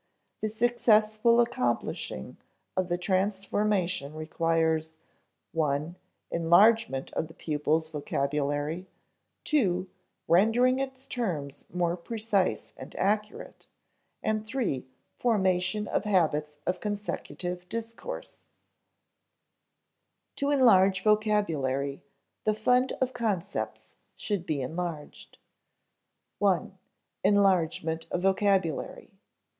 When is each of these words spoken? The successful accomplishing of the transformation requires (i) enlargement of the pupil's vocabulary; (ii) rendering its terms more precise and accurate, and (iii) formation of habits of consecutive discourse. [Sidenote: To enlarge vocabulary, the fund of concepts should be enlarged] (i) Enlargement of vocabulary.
The 0.41 0.49
successful 0.49 1.39
accomplishing 1.39 2.37
of 2.75 2.87
the 2.87 2.97
transformation 2.97 4.15
requires 4.15 4.97
(i) 5.55 5.93
enlargement 6.31 7.11
of 7.13 7.27
the 7.27 7.35
pupil's 7.35 7.89
vocabulary; 7.91 8.87
(ii) 9.53 9.85
rendering 10.27 10.79
its 10.79 11.05
terms 11.05 11.65
more 11.71 11.95
precise 11.95 12.71
and 12.75 12.95
accurate, 12.95 13.67
and 14.23 14.41
(iii) 14.55 14.87
formation 15.19 15.87
of 15.87 16.05
habits 16.05 16.57
of 16.65 16.79
consecutive 16.79 17.69
discourse. 17.69 18.41
[Sidenote: 20.33 20.37
To 20.37 20.49
enlarge 20.61 21.03
vocabulary, 21.03 22.01
the 22.43 22.55
fund 22.55 22.91
of 22.93 23.13
concepts 23.13 23.93
should 24.17 24.47
be 24.47 24.61
enlarged] 24.63 25.37
(i) 26.43 26.71
Enlargement 27.23 28.07
of 28.09 28.23
vocabulary. 28.23 29.11